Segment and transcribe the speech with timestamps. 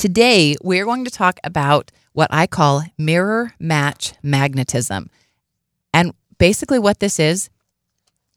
[0.00, 5.10] Today, we're going to talk about what I call mirror match magnetism.
[5.92, 7.50] And basically, what this is,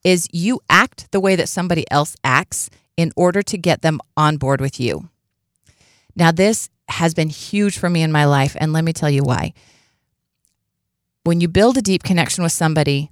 [0.04, 4.36] is you act the way that somebody else acts in order to get them on
[4.36, 5.08] board with you.
[6.18, 9.24] Now, this has been huge for me in my life, and let me tell you
[9.24, 9.54] why.
[11.24, 13.10] When you build a deep connection with somebody,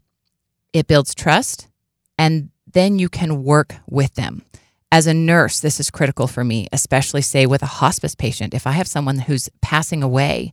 [0.73, 1.69] it builds trust,
[2.17, 4.43] and then you can work with them.
[4.91, 8.53] As a nurse, this is critical for me, especially, say, with a hospice patient.
[8.53, 10.51] If I have someone who's passing away,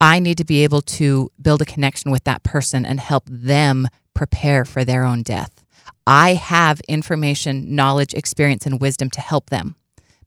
[0.00, 3.88] I need to be able to build a connection with that person and help them
[4.12, 5.64] prepare for their own death.
[6.06, 9.76] I have information, knowledge, experience, and wisdom to help them,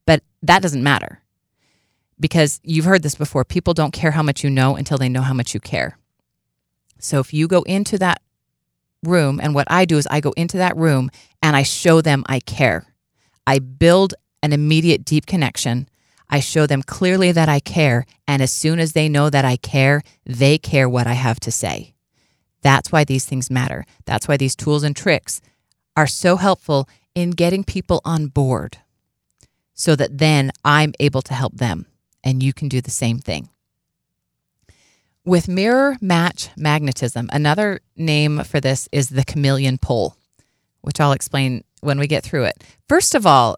[0.05, 1.21] but that doesn't matter
[2.19, 3.43] because you've heard this before.
[3.45, 5.97] People don't care how much you know until they know how much you care.
[6.99, 8.21] So if you go into that
[9.03, 11.09] room, and what I do is I go into that room
[11.41, 12.85] and I show them I care.
[13.51, 15.89] I build an immediate deep connection.
[16.29, 18.05] I show them clearly that I care.
[18.25, 21.51] And as soon as they know that I care, they care what I have to
[21.51, 21.93] say.
[22.61, 23.83] That's why these things matter.
[24.05, 25.41] That's why these tools and tricks
[25.97, 28.77] are so helpful in getting people on board
[29.73, 31.87] so that then I'm able to help them.
[32.23, 33.49] And you can do the same thing.
[35.25, 40.15] With mirror match magnetism, another name for this is the chameleon pull,
[40.79, 42.63] which I'll explain when we get through it.
[42.87, 43.57] First of all,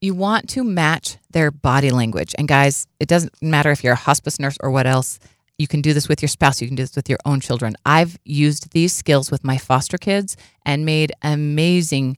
[0.00, 2.34] you want to match their body language.
[2.38, 5.18] And guys, it doesn't matter if you're a hospice nurse or what else.
[5.58, 7.76] You can do this with your spouse, you can do this with your own children.
[7.86, 12.16] I've used these skills with my foster kids and made amazing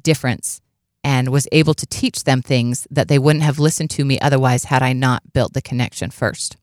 [0.00, 0.60] difference
[1.04, 4.64] and was able to teach them things that they wouldn't have listened to me otherwise
[4.64, 6.56] had I not built the connection first.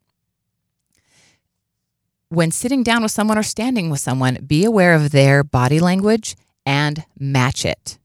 [2.29, 6.35] When sitting down with someone or standing with someone, be aware of their body language
[6.65, 7.99] and match it.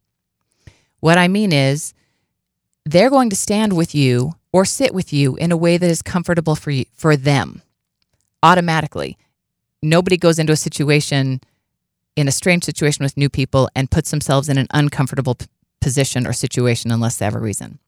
[1.06, 1.94] What I mean is,
[2.84, 6.02] they're going to stand with you or sit with you in a way that is
[6.02, 7.62] comfortable for you, for them
[8.42, 9.16] automatically.
[9.80, 11.42] Nobody goes into a situation
[12.16, 15.46] in a strange situation with new people and puts themselves in an uncomfortable p-
[15.80, 17.78] position or situation unless they have a reason.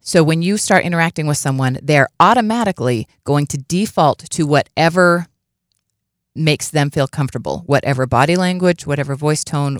[0.00, 5.28] So when you start interacting with someone, they're automatically going to default to whatever
[6.34, 9.78] makes them feel comfortable, whatever body language, whatever voice tone,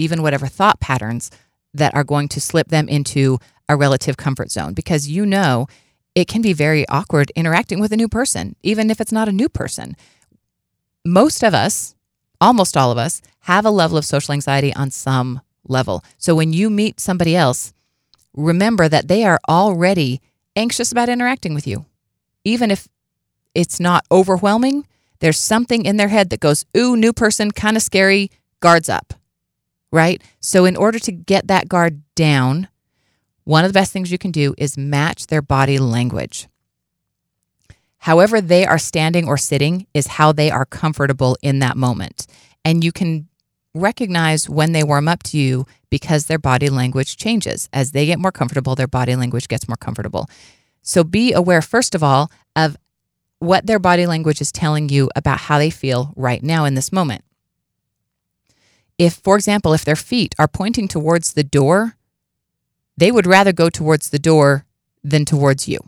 [0.00, 1.30] even whatever thought patterns
[1.74, 3.38] that are going to slip them into
[3.68, 5.66] a relative comfort zone because you know
[6.14, 9.32] it can be very awkward interacting with a new person, even if it's not a
[9.32, 9.96] new person.
[11.04, 11.94] Most of us,
[12.40, 16.02] almost all of us, have a level of social anxiety on some level.
[16.18, 17.72] So when you meet somebody else,
[18.34, 20.20] remember that they are already
[20.56, 21.86] anxious about interacting with you.
[22.44, 22.88] Even if
[23.54, 24.86] it's not overwhelming,
[25.20, 28.30] there's something in their head that goes, ooh, new person, kind of scary,
[28.60, 29.14] guards up
[29.92, 30.22] right?
[30.40, 32.68] So, in order to get that guard down,
[33.44, 36.48] one of the best things you can do is match their body language.
[37.98, 42.26] However, they are standing or sitting is how they are comfortable in that moment.
[42.64, 43.28] And you can
[43.74, 47.68] recognize when they warm up to you because their body language changes.
[47.72, 50.28] As they get more comfortable, their body language gets more comfortable.
[50.82, 52.76] So be aware, first of all, of
[53.38, 56.92] what their body language is telling you about how they feel right now in this
[56.92, 57.22] moment
[59.00, 61.96] if, for example, if their feet are pointing towards the door,
[62.98, 64.66] they would rather go towards the door
[65.02, 65.78] than towards you.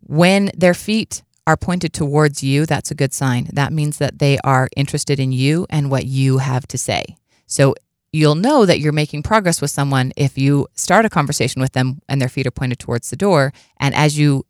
[0.00, 3.48] When their feet are pointed towards you, that's a good sign.
[3.52, 7.04] That means that they are interested in you and what you have to say.
[7.46, 7.76] So
[8.12, 12.00] you'll know that you're making progress with someone if you start a conversation with them
[12.08, 13.52] and their feet are pointed towards the door.
[13.78, 14.44] And as you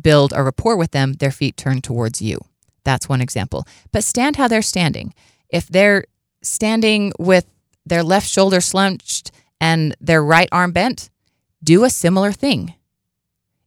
[0.00, 2.38] build a rapport with them, their feet turn towards you.
[2.84, 3.66] That's one example.
[3.90, 5.12] But stand how they're standing
[5.50, 6.04] if they're
[6.42, 7.46] standing with
[7.86, 11.10] their left shoulder slouched and their right arm bent,
[11.62, 12.74] do a similar thing.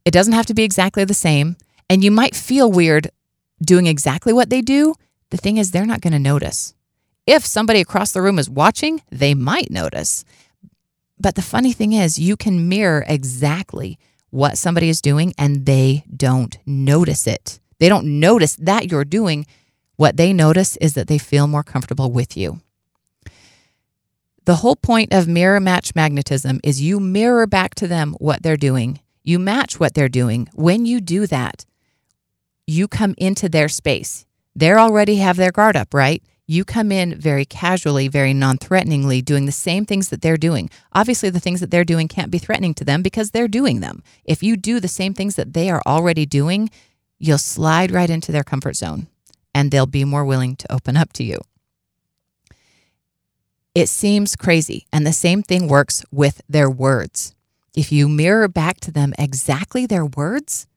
[0.06, 1.58] It doesn't have to be exactly the same.
[1.90, 3.12] And you might feel weird
[3.64, 4.96] doing exactly what they do.
[5.30, 6.74] The thing is, they're not going to notice.
[7.28, 10.25] If somebody across the room is watching, they might notice.
[11.19, 14.00] But the funny thing is, you can mirror exactly
[14.31, 17.60] what somebody is doing and they don't notice it.
[17.80, 19.45] They don't notice that you're doing
[20.01, 22.59] what they notice is that they feel more comfortable with you.
[24.45, 28.57] The whole point of mirror match magnetism is you mirror back to them what they're
[28.57, 29.00] doing.
[29.24, 30.50] You match what they're doing.
[30.56, 31.68] When you do that,
[32.65, 34.25] you come into their space.
[34.56, 36.24] They already have their guard up, right?
[36.48, 40.71] You come in very casually, very non threateningly, doing the same things that they're doing.
[40.94, 44.01] Obviously, the things that they're doing can't be threatening to them because they're doing them.
[44.25, 46.71] If you do the same things that they are already doing,
[47.19, 49.06] you'll slide right into their comfort zone
[49.53, 51.39] and they'll be more willing to open up to you.
[53.74, 57.33] It seems crazy, and the same thing works with their words.
[57.75, 60.68] if you mirror back to them exactly their words,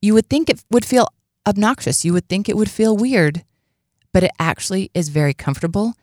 [0.00, 1.08] you would think it would feel
[1.46, 2.04] obnoxious.
[2.04, 3.44] You would think it would feel weird,
[4.12, 5.94] but it actually is very comfortable.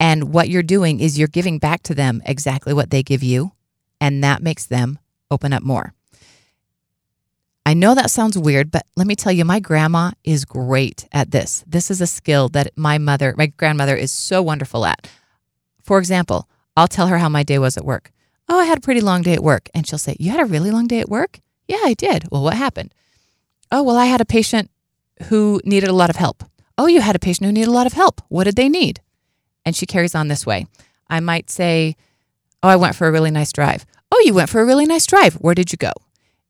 [0.00, 3.52] And what you're doing is you're giving back to them exactly what they give you,
[4.00, 4.98] and that makes them
[5.30, 5.94] open up more.
[7.66, 11.30] I know that sounds weird, but let me tell you, my grandma is great at
[11.30, 11.64] this.
[11.66, 15.08] This is a skill that my mother, my grandmother, is so wonderful at.
[15.82, 18.12] For example, I'll tell her how my day was at work.
[18.48, 19.70] Oh, I had a pretty long day at work.
[19.74, 21.40] And she'll say, You had a really long day at work?
[21.66, 22.28] Yeah, I did.
[22.30, 22.92] Well, what happened?
[23.72, 24.70] Oh, well, I had a patient
[25.24, 26.44] who needed a lot of help.
[26.76, 28.20] Oh, you had a patient who needed a lot of help.
[28.28, 29.00] What did they need?
[29.64, 30.66] And she carries on this way.
[31.08, 31.96] I might say,
[32.62, 33.86] Oh, I went for a really nice drive.
[34.12, 35.34] Oh, you went for a really nice drive.
[35.34, 35.92] Where did you go?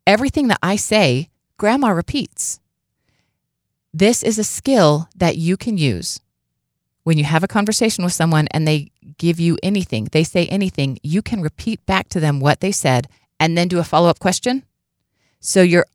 [0.07, 2.61] Everything that I say, grandma repeats.
[3.93, 6.21] This is a skill that you can use
[7.05, 10.99] when you have a conversation with someone and they give you anything, they say anything,
[11.03, 13.07] you can repeat back to them what they said
[13.39, 14.65] and then do a follow up question.
[15.39, 15.87] So you're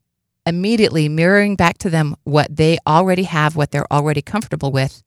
[0.46, 5.02] immediately mirroring back to them what they already have, what they're already comfortable with.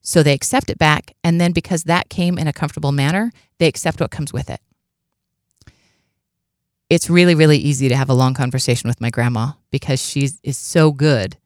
[0.00, 1.14] So they accept it back.
[1.22, 4.60] And then because that came in a comfortable manner, they accept what comes with it.
[6.92, 10.58] It's really, really easy to have a long conversation with my grandma because she is
[10.58, 11.38] so good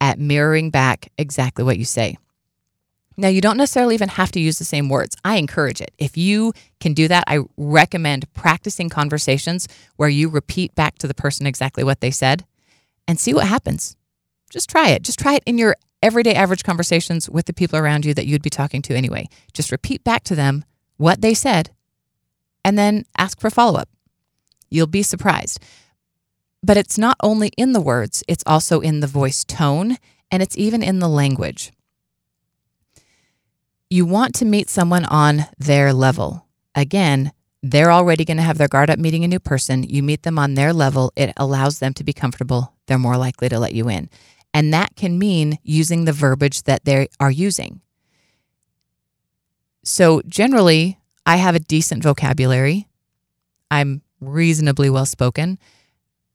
[0.00, 2.18] at mirroring back exactly what you say.
[3.16, 5.14] Now, you don't necessarily even have to use the same words.
[5.24, 5.92] I encourage it.
[5.96, 11.14] If you can do that, I recommend practicing conversations where you repeat back to the
[11.14, 12.44] person exactly what they said
[13.06, 13.96] and see what happens.
[14.50, 15.04] Just try it.
[15.04, 18.42] Just try it in your everyday average conversations with the people around you that you'd
[18.42, 19.28] be talking to anyway.
[19.52, 20.64] Just repeat back to them
[20.96, 21.70] what they said
[22.64, 23.88] and then ask for follow up.
[24.74, 25.60] You'll be surprised.
[26.62, 29.96] But it's not only in the words, it's also in the voice tone
[30.30, 31.72] and it's even in the language
[33.94, 36.46] you want to meet someone on their level.
[36.74, 37.30] Again,
[37.62, 39.84] they're already going to have their guard up meeting a new person.
[39.84, 42.74] You meet them on their level, it allows them to be comfortable.
[42.86, 44.10] They're more likely to let you in.
[44.52, 47.80] And that can mean using the verbiage that they are using.
[49.84, 52.88] So, generally, I have a decent vocabulary.
[53.70, 55.58] I'm reasonably well spoken.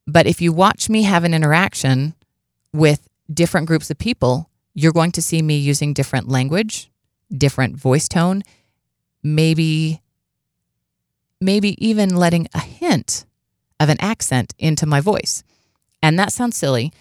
[0.07, 2.15] But if you watch me have an interaction
[2.73, 6.89] with different groups of people, you're going to see me using different language,
[7.35, 8.43] different voice tone,
[9.23, 10.01] maybe
[11.41, 13.25] maybe even letting a hint
[13.79, 15.43] of an accent into my voice.
[16.01, 16.91] And that sounds silly.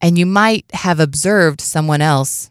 [0.00, 2.50] And you might have observed someone else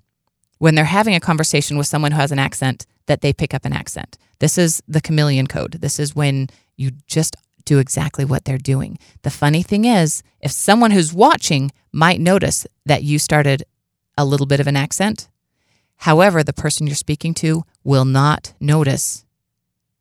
[0.57, 3.65] when they're having a conversation with someone who has an accent that they pick up
[3.65, 4.17] an accent.
[4.39, 5.73] This is the chameleon code.
[5.73, 6.47] This is when
[6.79, 7.35] you just
[7.65, 8.97] do exactly what they're doing.
[9.21, 13.63] The funny thing is, if someone who's watching might notice that you started
[14.17, 15.29] a little bit of an accent,
[16.03, 19.25] However, the person you're speaking to will not notice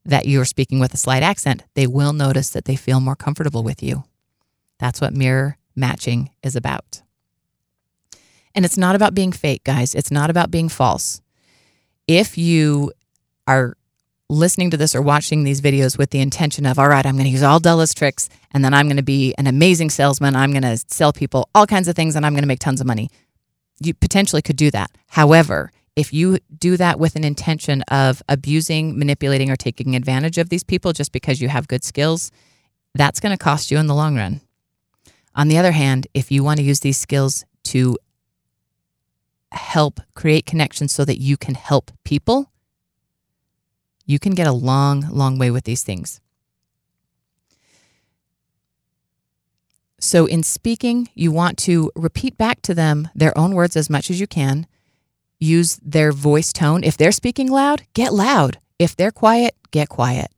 [0.04, 1.64] that you're speaking with a slight accent.
[1.75, 4.04] They will notice that they feel more comfortable with you.
[4.78, 7.02] That's what mirror matching is about.
[8.54, 9.92] And it's not about being fake, guys.
[9.92, 11.20] It's not about being false.
[12.06, 12.92] If you
[13.48, 13.76] are
[14.28, 17.25] listening to this or watching these videos with the intention of, all right, I'm going
[17.25, 20.36] to use all Della's tricks and then I'm going to be an amazing salesman.
[20.36, 22.80] I'm going to sell people all kinds of things and I'm going to make tons
[22.80, 23.10] of money.
[23.80, 24.90] You potentially could do that.
[25.08, 30.48] However, if you do that with an intention of abusing, manipulating, or taking advantage of
[30.48, 32.30] these people just because you have good skills,
[32.94, 34.40] that's going to cost you in the long run.
[35.35, 37.97] On the other hand, if you want to use these skills to
[39.52, 42.50] help create connections so that you can help people,
[44.08, 46.20] you can get a long, long way with these things.
[50.00, 54.10] So, in speaking, you want to repeat back to them their own words as much
[54.10, 54.66] as you can
[55.38, 56.82] use their voice tone.
[56.82, 58.58] If they're speaking loud, get loud.
[58.78, 60.30] If they're quiet, get quiet.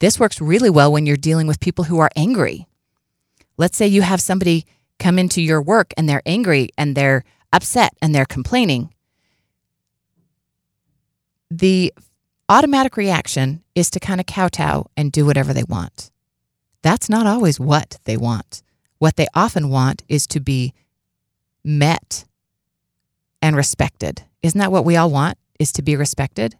[0.00, 2.66] This works really well when you're dealing with people who are angry.
[3.56, 4.64] Let's say you have somebody
[4.98, 8.94] come into your work and they're angry and they're upset and they're complaining.
[11.50, 11.92] The
[12.48, 16.10] automatic reaction is to kind of kowtow and do whatever they want.
[16.82, 18.62] That's not always what they want.
[18.98, 20.74] What they often want is to be
[21.64, 22.24] met
[23.42, 24.22] and respected.
[24.42, 25.38] Isn't that what we all want?
[25.58, 26.56] Is to be respected?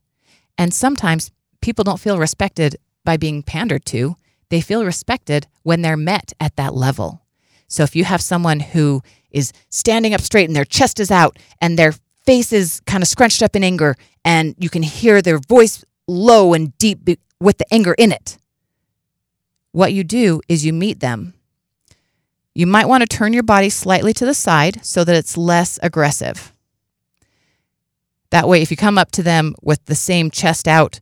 [0.57, 1.31] And sometimes
[1.61, 4.17] people don't feel respected by being pandered to.
[4.51, 7.23] They feel respected when they're met at that level.
[7.69, 11.39] So if you have someone who is standing up straight and their chest is out
[11.61, 13.95] and their face is kind of scrunched up in anger
[14.29, 17.09] and you can hear their voice low and deep
[17.41, 18.37] with the anger in it,
[19.73, 21.33] what you do is you meet them.
[22.55, 25.79] You might want to turn your body slightly to the side so that it's less
[25.83, 26.53] aggressive.
[28.29, 31.01] That way, if you come up to them with the same chest out,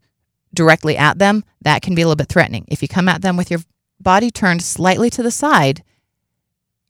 [0.55, 2.65] directly at them, that can be a little bit threatening.
[2.69, 3.61] If you come at them with your
[3.99, 5.83] body turned slightly to the side,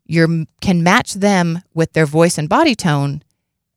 [0.05, 3.23] you can match them with their voice and body tone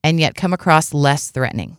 [0.04, 1.78] and yet come across less threatening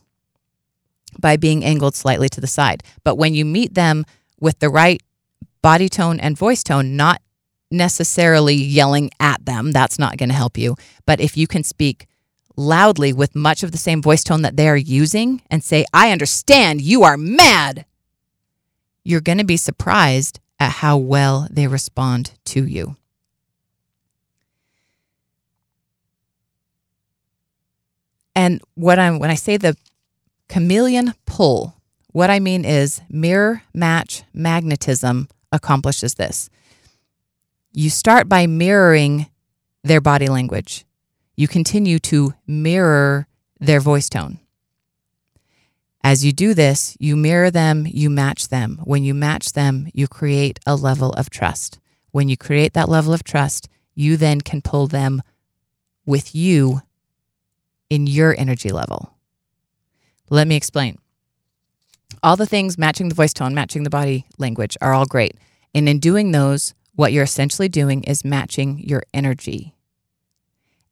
[1.19, 2.83] by being angled slightly to the side.
[3.03, 4.05] But when you meet them
[4.39, 5.01] with the right
[5.61, 7.21] body tone and voice tone, not
[7.69, 10.75] necessarily yelling at them, that's not going to help you.
[11.05, 12.07] But if you can speak
[12.57, 16.11] loudly with much of the same voice tone that they are using and say, I
[16.11, 17.85] understand you are mad,
[19.03, 22.95] you're going to be surprised at how well they respond to you.
[28.35, 29.75] And what I'm when I say the
[30.51, 31.73] chameleon pull,
[32.11, 36.49] what I mean is mirror match magnetism accomplishes this.
[37.71, 39.27] You start by mirroring
[39.81, 40.85] their body language.
[41.37, 43.27] You continue to mirror
[43.61, 44.39] their voice tone.
[46.03, 48.81] As you do this, you mirror them, you match them.
[48.83, 51.79] When you match them, you create a level of trust.
[52.11, 55.21] When you create that level of trust, you then can pull them
[56.05, 56.81] with you
[57.89, 59.13] in your energy level.
[60.31, 60.97] Let me explain.
[62.23, 65.35] All the things matching the voice tone, matching the body language are all great.
[65.75, 69.75] And in doing those, what you're essentially doing is matching your energy.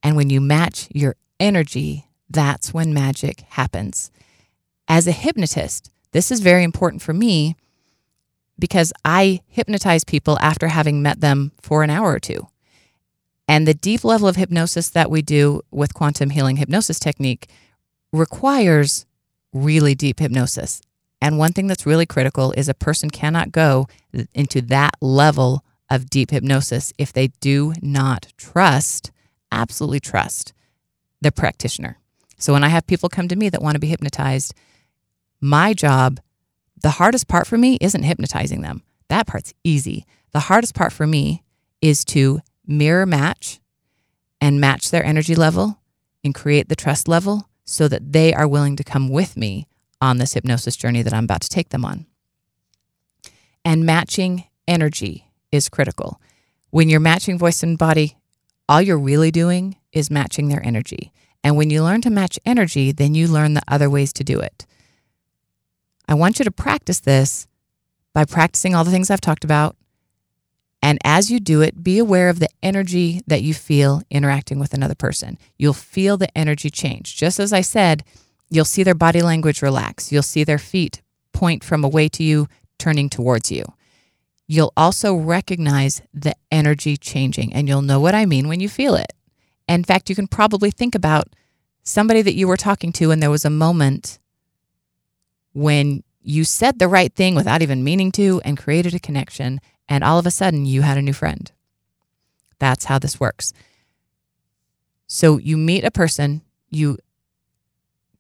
[0.04, 4.12] And when you match your energy, that's when magic happens.
[4.90, 7.56] As a hypnotist, this is very important for me
[8.58, 12.50] because I hypnotize people after having met them for an hour or two.
[13.48, 17.50] And the deep level of hypnosis that we do with quantum healing hypnosis technique
[18.12, 19.06] requires
[19.54, 20.82] really deep hypnosis.
[21.22, 23.88] And one thing that's really critical is a person cannot go
[24.34, 29.12] into that level of deep hypnosis if they do not trust,
[29.52, 30.54] absolutely trust
[31.22, 31.98] the practitioner.
[32.38, 34.54] So when I have people come to me that want to be hypnotized,
[35.42, 36.20] my job,
[36.82, 38.84] the hardest part for me isn't hypnotizing them.
[39.10, 40.06] That part's easy.
[40.32, 41.44] The hardest part for me
[41.82, 43.60] is to mirror match
[44.40, 45.80] and match their energy level
[46.24, 49.68] and create the trust level so that they are willing to come with me
[50.02, 52.06] on this hypnosis journey that I'm about to take them on.
[53.64, 56.20] And matching energy is critical.
[56.72, 58.18] When you're matching voice and body,
[58.68, 61.12] all you're really doing is matching their energy.
[61.44, 64.40] And when you learn to match energy, then you learn the other ways to do
[64.40, 64.66] it.
[66.08, 67.48] I want you to practice this
[68.14, 69.76] by practicing all the things I've talked about
[70.82, 74.74] and as you do it, be aware of the energy that you feel interacting with
[74.74, 75.38] another person.
[75.58, 77.18] You'll feel the energy change.
[77.18, 78.04] Just as I said,
[78.50, 80.12] you'll see their body language relax.
[80.12, 81.02] You'll see their feet
[81.34, 83.64] point from away to you, turning towards you.
[84.48, 88.96] You'll also recognize the energy changing, and you'll know what I mean when you feel
[88.96, 89.14] it.
[89.68, 91.28] In fact, you can probably think about
[91.84, 94.18] somebody that you were talking to, and there was a moment
[95.54, 99.60] when you said the right thing without even meaning to and created a connection
[99.90, 101.52] and all of a sudden you had a new friend.
[102.60, 103.52] That's how this works.
[105.08, 107.00] So you meet a person, you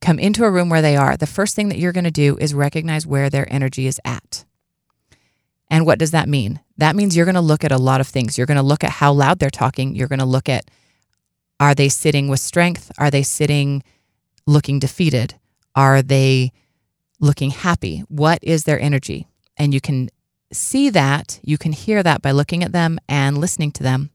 [0.01, 1.15] come into a room where they are.
[1.15, 4.45] The first thing that you're going to do is recognize where their energy is at.
[5.69, 6.61] And what does that mean?
[6.77, 8.37] That means you're going to look at a lot of things.
[8.37, 9.95] You're going to look at how loud they're talking.
[9.95, 10.71] You're going to look at
[11.59, 12.89] are they sitting with strength?
[12.97, 13.83] Are they sitting
[14.47, 15.35] looking defeated?
[15.75, 16.53] Are they
[17.19, 17.99] looking happy?
[18.07, 19.27] What is their energy?
[19.57, 20.09] And you can
[20.51, 24.09] see that, you can hear that by looking at them and listening to them,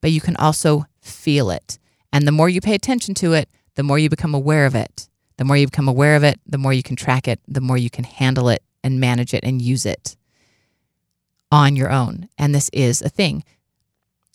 [0.00, 1.78] but you can also feel it.
[2.12, 5.08] And the more you pay attention to it, the more you become aware of it.
[5.36, 7.78] The more you become aware of it, the more you can track it, the more
[7.78, 10.16] you can handle it and manage it and use it
[11.52, 12.28] on your own.
[12.36, 13.44] And this is a thing.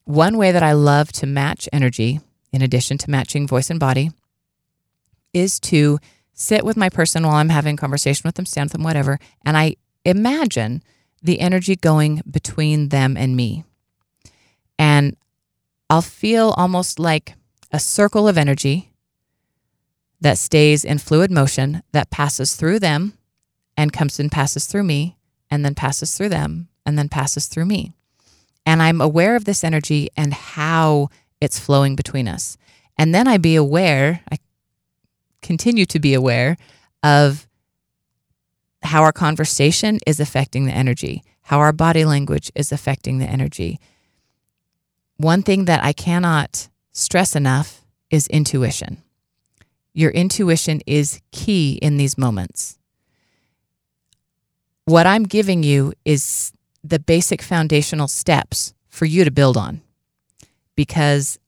[0.06, 4.12] One way that I love to match energy, in addition to matching voice and body,
[5.34, 6.00] is to
[6.34, 9.58] sit with my person while I'm having conversation with them, stand with them, whatever, and
[9.58, 10.84] I imagine
[11.24, 13.64] the energy going between them and me.
[14.78, 15.16] And
[15.90, 17.36] I'll feel almost like
[17.72, 18.92] a circle of energy
[20.20, 23.14] that stays in fluid motion that passes through them
[23.76, 25.18] and comes and passes through me
[25.50, 27.94] and then passes through them and then passes through me.
[28.66, 31.10] And I'm aware of this energy and how
[31.42, 32.58] it's flowing between us.
[32.98, 34.38] And then I be aware, I
[35.42, 36.58] continue to be aware
[37.02, 37.48] of
[38.84, 43.80] how our conversation is affecting the energy, how our body language is affecting the energy.
[45.18, 49.02] One thing that I cannot stress enough is intuition.
[49.94, 52.78] Your intuition is key in these moments.
[54.86, 56.52] What I'm giving you is
[56.84, 59.82] the basic foundational steps for you to build on
[60.76, 61.40] because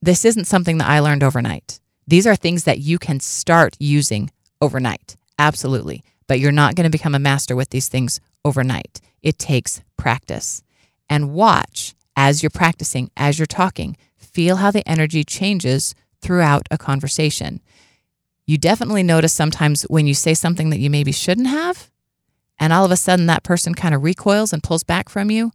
[0.00, 1.80] this isn't something that I learned overnight.
[2.06, 5.16] These are things that you can start using overnight.
[5.38, 9.00] Absolutely but you're not going to become a master with these things overnight.
[9.22, 10.62] It takes practice.
[11.08, 16.78] And watch as you're practicing, as you're talking, feel how the energy changes throughout a
[16.78, 17.60] conversation.
[18.46, 21.90] You definitely notice sometimes when you say something that you maybe shouldn't have,
[22.58, 25.52] and all of a sudden that person kind of recoils and pulls back from you,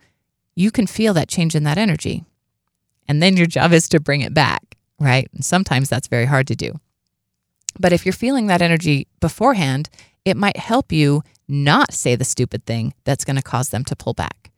[0.55, 2.25] you can feel that change in that energy.
[3.07, 5.27] And then your job is to bring it back, right?
[5.33, 6.79] And sometimes that's very hard to do.
[7.79, 9.89] But if you're feeling that energy beforehand,
[10.25, 13.95] it might help you not say the stupid thing that's going to cause them to
[13.95, 14.51] pull back.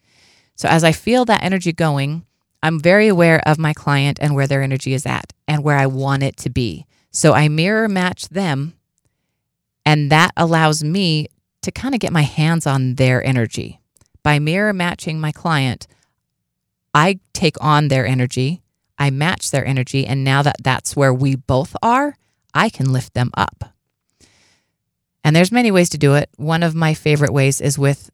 [0.55, 2.25] So as I feel that energy going,
[2.61, 5.87] I'm very aware of my client and where their energy is at and where I
[5.87, 6.85] want it to be.
[7.11, 8.73] So I mirror match them,
[9.85, 11.27] and that allows me
[11.61, 13.79] to kind of get my hands on their energy.
[14.23, 15.87] By mirror matching my client,
[16.93, 18.61] I take on their energy,
[18.97, 22.15] I match their energy, and now that that's where we both are,
[22.53, 23.72] I can lift them up.
[25.23, 26.29] And there's many ways to do it.
[26.35, 28.11] One of my favorite ways is with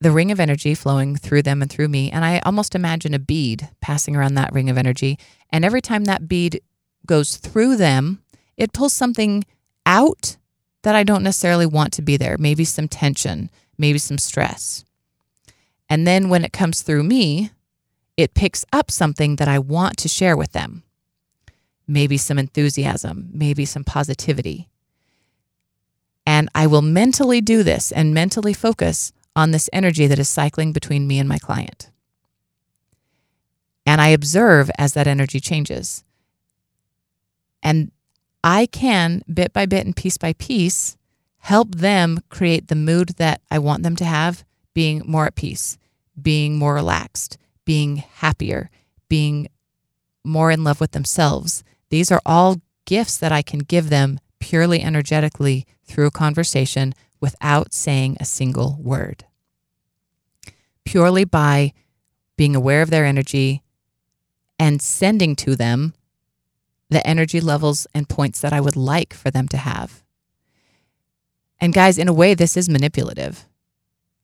[0.00, 2.10] the ring of energy flowing through them and through me.
[2.10, 5.18] And I almost imagine a bead passing around that ring of energy.
[5.50, 6.60] And every time that bead
[7.06, 8.22] goes through them,
[8.56, 9.44] it pulls something
[9.86, 10.36] out
[10.82, 12.36] that I don't necessarily want to be there.
[12.36, 14.84] Maybe some tension, maybe some stress.
[15.88, 17.50] And then when it comes through me,
[18.16, 20.82] it picks up something that I want to share with them.
[21.86, 24.68] Maybe some enthusiasm, maybe some positivity.
[26.24, 30.72] And I will mentally do this and mentally focus on this energy that is cycling
[30.72, 31.90] between me and my client.
[33.84, 36.04] And I observe as that energy changes.
[37.62, 37.90] And
[38.44, 40.96] I can, bit by bit and piece by piece,
[41.38, 45.78] help them create the mood that I want them to have, being more at peace,
[46.20, 48.70] being more relaxed, being happier,
[49.08, 49.48] being
[50.24, 51.64] more in love with themselves.
[51.90, 57.72] These are all gifts that I can give them purely energetically through a conversation without
[57.72, 59.24] saying a single word.
[60.84, 61.72] Purely by
[62.36, 63.62] being aware of their energy
[64.58, 65.94] and sending to them
[66.90, 70.02] the energy levels and points that I would like for them to have.
[71.60, 73.46] And guys, in a way, this is manipulative.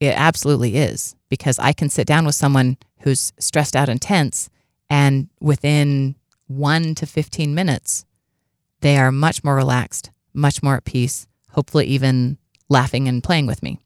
[0.00, 4.50] It absolutely is because I can sit down with someone who's stressed out and tense,
[4.90, 6.16] and within
[6.48, 8.04] one to 15 minutes,
[8.81, 12.38] they are much more relaxed, much more at peace, hopefully, even
[12.69, 13.79] laughing and playing with me.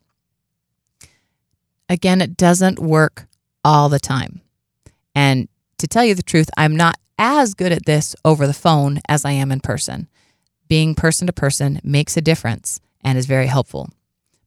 [1.88, 3.26] Again, it doesn't work
[3.64, 4.40] all the time.
[5.14, 9.00] And to tell you the truth, I'm not as good at this over the phone
[9.08, 10.08] as I am in person.
[10.68, 13.90] Being person to person makes a difference and is very helpful.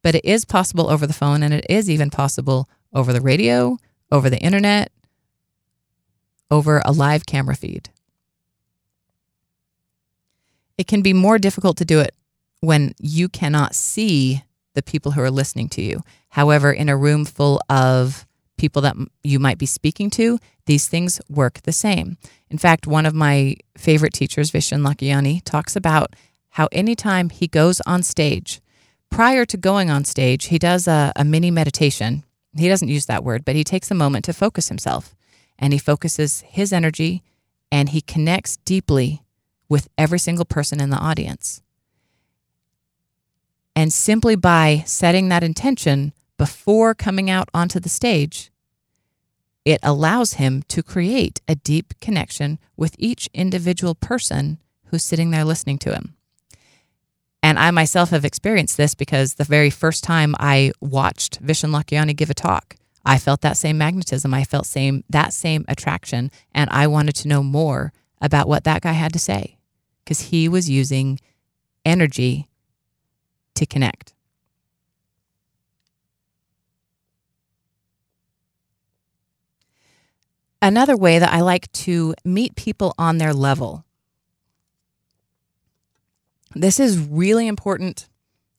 [0.02, 3.78] But it is possible over the phone, and it is even possible over the radio,
[4.12, 4.92] over the internet,
[6.52, 7.90] over a live camera feed.
[10.78, 12.14] It can be more difficult to do it
[12.62, 16.02] when you cannot see the people who are listening to you.
[16.30, 18.26] However, in a room full of
[18.58, 22.18] people that you might be speaking to, these things work the same.
[22.50, 26.16] In fact, one of my favorite teachers, Vishen Lakhiani, talks about
[26.52, 28.62] how anytime he goes on stage,
[29.10, 32.24] prior to going on stage, he does a, a mini meditation.
[32.56, 35.16] He doesn't use that word, but he takes a moment to focus himself
[35.60, 37.24] and he focuses his energy
[37.72, 39.22] and he connects deeply
[39.76, 41.62] with every single person in the audience.
[43.76, 48.52] And simply by setting that intention before coming out onto the stage,
[49.66, 55.44] it allows him to create a deep connection with each individual person who's sitting there
[55.44, 56.16] listening to him.
[57.44, 62.16] And I myself have experienced this because the very first time I watched Vishen Lakhiani
[62.16, 64.34] give a talk, I felt that same magnetism.
[64.34, 68.82] I felt same that same attraction, and I wanted to know more about what that
[68.82, 69.55] guy had to say
[70.06, 71.20] because he was using
[71.84, 72.48] energy
[73.56, 74.14] to connect.
[80.62, 83.84] Another way that I like to meet people on their level.
[86.56, 88.08] This is really important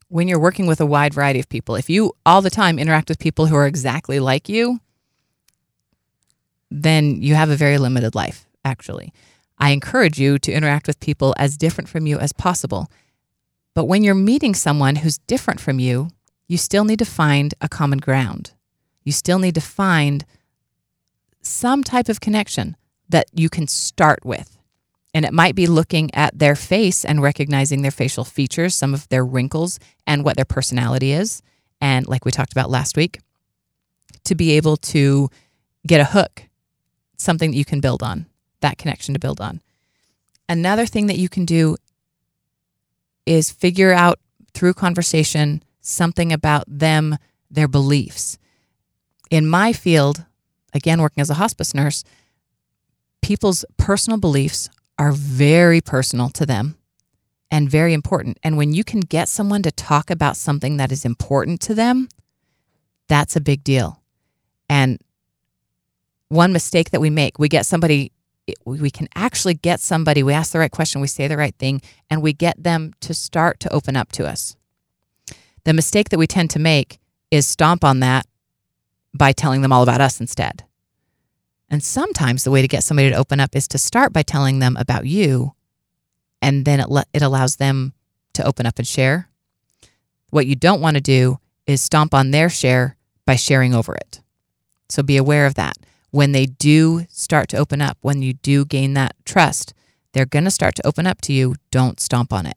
[0.08, 1.74] when you're working with a wide variety of people.
[1.74, 4.80] If you all the time interact with people who are exactly like you,
[6.70, 9.12] then you have a very limited life, actually.
[9.58, 12.90] I encourage you to interact with people as different from you as possible.
[13.74, 16.10] But when you're meeting someone who's different from you,
[16.48, 18.52] you still need to find a common ground.
[19.04, 20.24] You still need to find
[21.42, 22.76] some type of connection
[23.08, 24.58] that you can start with.
[25.14, 29.08] And it might be looking at their face and recognizing their facial features, some of
[29.08, 31.42] their wrinkles, and what their personality is.
[31.80, 33.20] And like we talked about last week,
[34.24, 35.30] to be able to
[35.86, 36.42] get a hook,
[37.16, 38.26] something that you can build on,
[38.60, 39.60] that connection to build on.
[40.48, 41.76] Another thing that you can do
[43.24, 44.18] is figure out
[44.54, 47.16] through conversation something about them,
[47.50, 48.38] their beliefs.
[49.30, 50.24] In my field,
[50.72, 52.04] again, working as a hospice nurse,
[53.22, 56.76] people's personal beliefs are very personal to them
[57.50, 58.38] and very important.
[58.42, 62.08] And when you can get someone to talk about something that is important to them,
[63.08, 64.00] that's a big deal.
[64.68, 64.98] And
[66.28, 68.10] one mistake that we make, we get somebody,
[68.64, 71.82] we can actually get somebody, we ask the right question, we say the right thing,
[72.08, 74.56] and we get them to start to open up to us.
[75.64, 76.98] The mistake that we tend to make
[77.30, 78.26] is stomp on that
[79.12, 80.64] by telling them all about us instead.
[81.68, 84.60] And sometimes the way to get somebody to open up is to start by telling
[84.60, 85.54] them about you,
[86.40, 87.94] and then it, le- it allows them
[88.34, 89.28] to open up and share.
[90.30, 94.20] What you don't want to do is stomp on their share by sharing over it.
[94.88, 95.76] So be aware of that.
[96.10, 99.74] When they do start to open up, when you do gain that trust,
[100.12, 101.56] they're going to start to open up to you.
[101.70, 102.56] Don't stomp on it.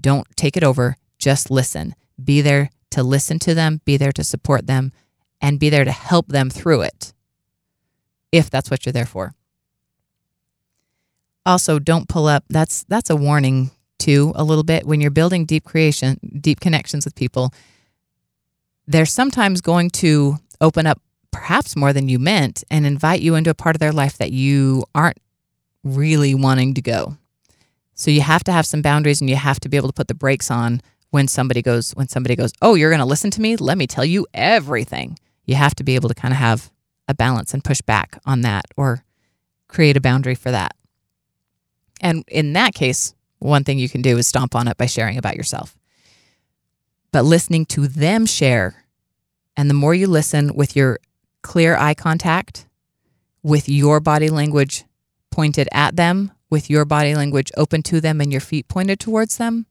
[0.00, 0.96] Don't take it over.
[1.18, 1.94] Just listen.
[2.22, 4.92] Be there to listen to them, be there to support them,
[5.40, 7.12] and be there to help them through it
[8.30, 9.34] if that's what you're there for.
[11.44, 12.44] Also, don't pull up.
[12.48, 17.04] That's that's a warning too a little bit when you're building deep creation, deep connections
[17.04, 17.52] with people.
[18.86, 21.00] They're sometimes going to open up
[21.32, 24.30] perhaps more than you meant and invite you into a part of their life that
[24.30, 25.18] you aren't
[25.82, 27.16] really wanting to go.
[27.94, 30.08] So you have to have some boundaries and you have to be able to put
[30.08, 33.40] the brakes on when somebody goes when somebody goes, "Oh, you're going to listen to
[33.40, 33.56] me?
[33.56, 36.70] Let me tell you everything." You have to be able to kind of have
[37.08, 39.04] a balance and push back on that or
[39.68, 40.74] create a boundary for that.
[42.00, 45.18] And in that case, one thing you can do is stomp on it by sharing
[45.18, 45.76] about yourself.
[47.10, 48.84] But listening to them share,
[49.56, 50.98] and the more you listen with your
[51.42, 52.66] clear eye contact,
[53.42, 54.84] with your body language
[55.30, 59.38] pointed at them, with your body language open to them and your feet pointed towards
[59.38, 59.66] them,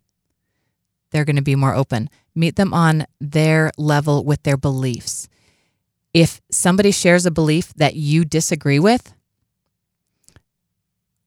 [1.12, 2.10] they're going to be more open.
[2.36, 5.28] Meet them on their level with their beliefs.
[6.14, 9.14] If somebody shares a belief that you disagree with,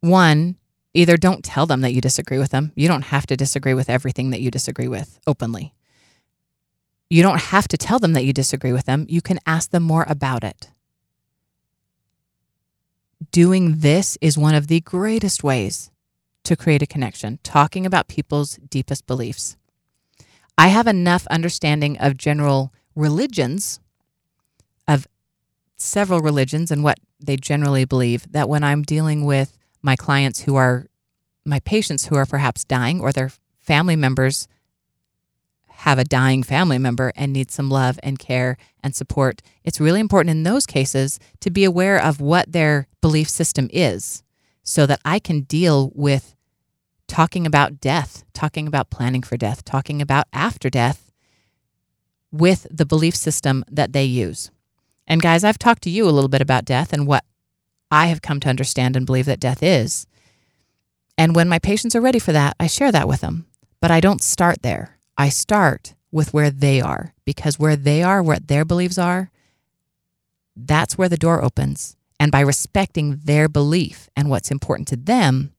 [0.01, 0.57] one,
[0.93, 2.73] either don't tell them that you disagree with them.
[2.75, 5.74] You don't have to disagree with everything that you disagree with openly.
[7.15, 9.07] You don't have to tell them that you disagree with them.
[9.09, 10.71] You can ask them more about it.
[13.31, 15.93] Doing this is one of the greatest ways
[16.43, 19.57] to create a connection, talking about people's deepest beliefs.
[20.59, 23.79] I have enough understanding of general religions,
[24.89, 25.07] of
[25.77, 30.57] several religions and what they generally believe, that when I'm dealing with my clients who
[30.57, 30.89] are
[31.45, 34.49] my patients who are perhaps dying or their family members
[35.85, 40.01] have a dying family member and need some love and care and support, it's really
[40.01, 44.23] important in those cases to be aware of what their belief system is
[44.63, 46.35] so that I can deal with
[47.07, 51.13] talking about death, talking about planning for death, talking about after death
[52.33, 54.51] with the belief system that they use.
[55.07, 57.25] And guys, I've talked to you a little bit about death and what
[57.91, 60.07] I have come to understand and believe that death is.
[61.19, 63.45] And when my patients are ready for that, I share that with them.
[63.83, 64.94] But I don't start there.
[65.17, 69.31] I start with where they are because where they are, what their beliefs are,
[70.57, 71.97] that's where the door opens.
[72.21, 75.53] And by respecting their belief and what's important to them,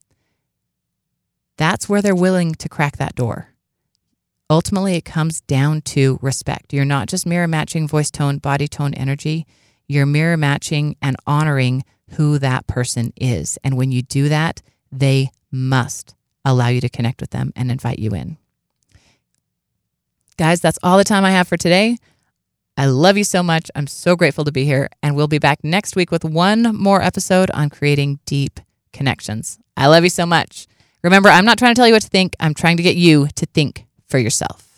[1.56, 3.48] that's where they're willing to crack that door.
[4.48, 6.72] Ultimately, it comes down to respect.
[6.72, 9.46] You're not just mirror matching voice tone, body tone, energy.
[9.88, 13.58] You're mirror matching and honoring who that person is.
[13.64, 16.14] And when you do that, they must
[16.44, 18.38] allow you to connect with them and invite you in.
[20.38, 21.96] Guys, that's all the time I have for today.
[22.76, 23.70] I love you so much.
[23.74, 24.90] I'm so grateful to be here.
[25.02, 28.60] And we'll be back next week with one more episode on creating deep
[28.92, 29.58] connections.
[29.78, 30.66] I love you so much.
[31.02, 33.28] Remember, I'm not trying to tell you what to think, I'm trying to get you
[33.36, 34.75] to think for yourself.